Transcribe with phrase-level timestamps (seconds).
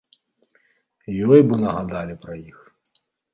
[1.35, 2.57] Ёй бы нагадалі пра іх!